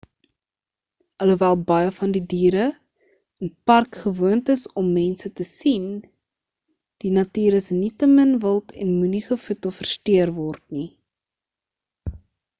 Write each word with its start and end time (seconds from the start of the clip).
alhoewel 1.23 1.57
baie 1.71 1.89
van 1.97 2.13
die 2.15 2.21
diere 2.31 2.63
in 2.69 3.49
die 3.51 3.57
park 3.71 3.99
gewoond 4.05 4.47
is 4.53 4.63
om 4.81 4.87
mense 4.95 5.31
te 5.39 5.45
sien 5.49 5.85
die 7.05 7.13
natuur 7.19 7.57
is 7.59 7.69
nietemin 7.83 8.33
wild 8.47 8.73
en 8.85 8.95
moenie 9.03 9.21
gevoed 9.27 9.69
of 9.73 9.77
versteur 9.83 10.33
word 10.39 10.65
nie 10.79 10.89